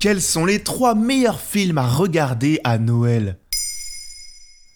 [0.00, 3.36] Quels sont les trois meilleurs films à regarder à Noël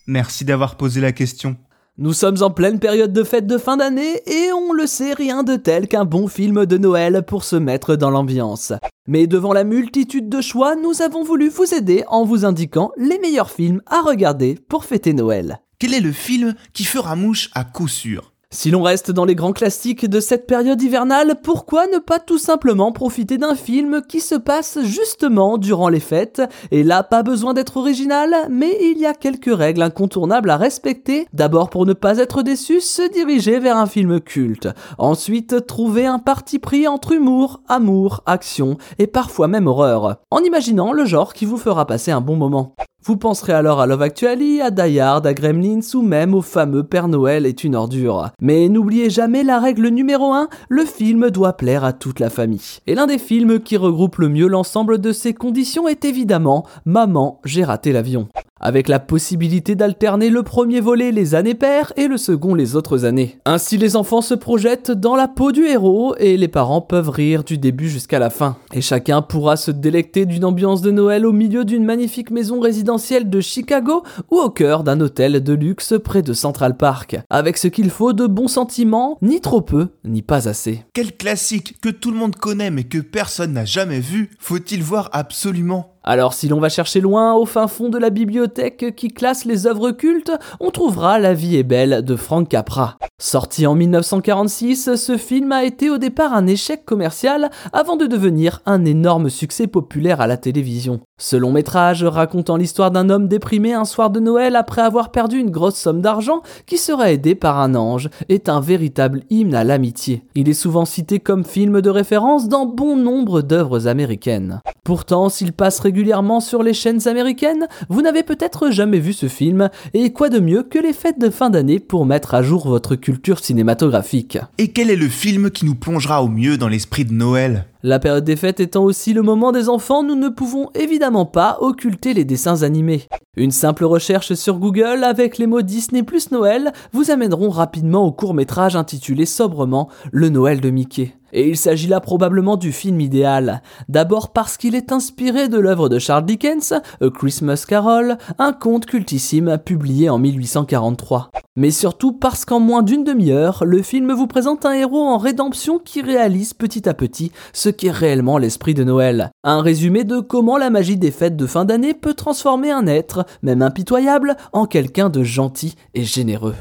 [0.09, 1.57] Merci d'avoir posé la question.
[1.97, 5.45] Nous sommes en pleine période de fête de fin d'année et on le sait rien
[5.45, 8.73] de tel qu'un bon film de Noël pour se mettre dans l'ambiance.
[9.07, 13.21] Mais devant la multitude de choix, nous avons voulu vous aider en vous indiquant les
[13.21, 15.61] meilleurs films à regarder pour fêter Noël.
[15.79, 19.35] Quel est le film qui fera mouche à coup sûr si l'on reste dans les
[19.35, 24.21] grands classiques de cette période hivernale, pourquoi ne pas tout simplement profiter d'un film qui
[24.21, 26.43] se passe justement durant les fêtes?
[26.71, 31.27] Et là, pas besoin d'être original, mais il y a quelques règles incontournables à respecter.
[31.33, 34.69] D'abord, pour ne pas être déçu, se diriger vers un film culte.
[34.99, 40.93] Ensuite, trouver un parti pris entre humour, amour, action et parfois même horreur, en imaginant
[40.93, 42.75] le genre qui vous fera passer un bon moment.
[43.05, 47.09] Vous penserez alors à Love Actually, à Die à Gremlins ou même au fameux Père
[47.09, 48.31] Noël est une ordure.
[48.41, 52.79] Mais n'oubliez jamais la règle numéro 1, le film doit plaire à toute la famille.
[52.87, 57.41] Et l'un des films qui regroupe le mieux l'ensemble de ces conditions est évidemment Maman,
[57.45, 58.29] j'ai raté l'avion
[58.63, 63.05] avec la possibilité d'alterner le premier volet les années paires et le second les autres
[63.05, 63.39] années.
[63.45, 67.45] Ainsi les enfants se projettent dans la peau du héros et les parents peuvent rire
[67.45, 68.57] du début jusqu'à la fin.
[68.73, 73.29] Et chacun pourra se délecter d'une ambiance de Noël au milieu d'une magnifique maison résidentielle
[73.29, 77.69] de Chicago ou au cœur d'un hôtel de luxe près de Central Park, avec ce
[77.69, 80.85] qu'il faut de bons sentiments, ni trop peu, ni pas assez.
[80.95, 85.11] Quel classique que tout le monde connaît mais que personne n'a jamais vu, faut-il voir
[85.13, 89.45] absolument alors si l'on va chercher loin au fin fond de la bibliothèque qui classe
[89.45, 92.99] les œuvres cultes, on trouvera La vie est belle de Frank Capra.
[93.25, 98.63] Sorti en 1946, ce film a été au départ un échec commercial avant de devenir
[98.67, 100.99] un énorme succès populaire à la télévision.
[101.19, 105.39] Ce long métrage racontant l'histoire d'un homme déprimé un soir de Noël après avoir perdu
[105.39, 109.63] une grosse somme d'argent qui sera aidé par un ange est un véritable hymne à
[109.63, 110.25] l'amitié.
[110.35, 114.61] Il est souvent cité comme film de référence dans bon nombre d'œuvres américaines.
[114.83, 119.71] Pourtant, s'il passe régulièrement sur les chaînes américaines, vous n'avez peut-être jamais vu ce film,
[119.95, 122.97] et quoi de mieux que les fêtes de fin d'année pour mettre à jour votre
[122.97, 123.12] culture
[123.43, 124.39] cinématographique.
[124.59, 127.67] Et quel est le film qui nous plongera au mieux dans l'esprit de Noël?
[127.83, 131.59] La période des fêtes étant aussi le moment des enfants, nous ne pouvons évidemment pas
[131.61, 133.09] occulter les dessins animés.
[133.37, 138.13] Une simple recherche sur Google avec les mots Disney plus Noël vous amèneront rapidement au
[138.13, 141.15] court métrage intitulé sobrement Le Noël de Mickey.
[141.33, 143.63] Et il s'agit là probablement du film idéal.
[143.89, 148.87] D'abord parce qu'il est inspiré de l'œuvre de Charles Dickens, A Christmas Carol, un conte
[148.87, 151.31] cultissime publié en 1843.
[151.55, 155.79] Mais surtout parce qu'en moins d'une demi-heure, le film vous présente un héros en rédemption
[155.79, 159.31] qui réalise petit à petit ce qu'est réellement l'esprit de Noël.
[159.45, 163.27] Un résumé de comment la magie des fêtes de fin d'année peut transformer un être,
[163.43, 166.55] même impitoyable, en quelqu'un de gentil et généreux.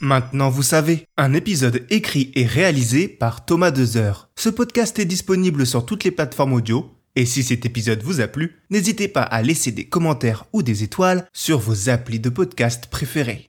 [0.00, 4.30] Maintenant vous savez, un épisode écrit et réalisé par Thomas Dezer.
[4.36, 8.26] Ce podcast est disponible sur toutes les plateformes audio, et si cet épisode vous a
[8.26, 12.86] plu, n'hésitez pas à laisser des commentaires ou des étoiles sur vos applis de podcast
[12.90, 13.48] préférés.